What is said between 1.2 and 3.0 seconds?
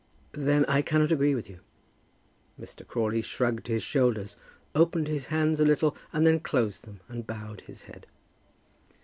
with you." Mr.